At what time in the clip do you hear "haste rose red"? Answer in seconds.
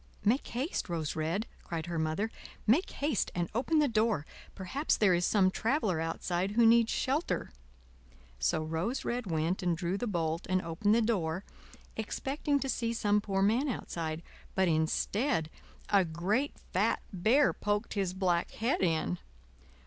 0.47-1.45